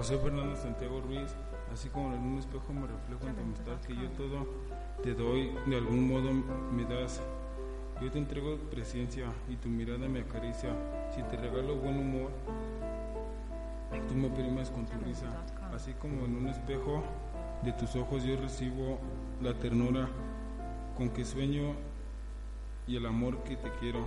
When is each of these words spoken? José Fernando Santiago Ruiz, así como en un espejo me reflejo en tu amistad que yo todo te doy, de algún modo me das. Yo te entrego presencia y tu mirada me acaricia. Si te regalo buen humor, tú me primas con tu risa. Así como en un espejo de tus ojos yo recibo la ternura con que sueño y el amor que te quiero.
José 0.00 0.16
Fernando 0.16 0.56
Santiago 0.56 1.02
Ruiz, 1.02 1.36
así 1.70 1.90
como 1.90 2.14
en 2.14 2.22
un 2.22 2.38
espejo 2.38 2.72
me 2.72 2.86
reflejo 2.86 3.26
en 3.26 3.34
tu 3.34 3.42
amistad 3.42 3.78
que 3.86 3.94
yo 3.94 4.08
todo 4.12 4.46
te 5.02 5.12
doy, 5.12 5.52
de 5.66 5.76
algún 5.76 6.08
modo 6.08 6.32
me 6.72 6.86
das. 6.86 7.20
Yo 8.00 8.10
te 8.10 8.16
entrego 8.16 8.56
presencia 8.70 9.26
y 9.46 9.56
tu 9.56 9.68
mirada 9.68 10.08
me 10.08 10.20
acaricia. 10.20 10.70
Si 11.14 11.22
te 11.24 11.36
regalo 11.36 11.76
buen 11.76 11.98
humor, 11.98 12.30
tú 14.08 14.14
me 14.14 14.30
primas 14.30 14.70
con 14.70 14.86
tu 14.86 14.98
risa. 15.04 15.26
Así 15.74 15.92
como 15.92 16.24
en 16.24 16.34
un 16.34 16.48
espejo 16.48 17.02
de 17.62 17.72
tus 17.74 17.94
ojos 17.94 18.24
yo 18.24 18.40
recibo 18.40 18.98
la 19.42 19.52
ternura 19.52 20.08
con 20.96 21.10
que 21.10 21.26
sueño 21.26 21.74
y 22.86 22.96
el 22.96 23.04
amor 23.04 23.36
que 23.42 23.54
te 23.54 23.68
quiero. 23.78 24.06